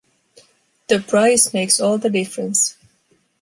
[0.87, 2.75] The price makes all the difference.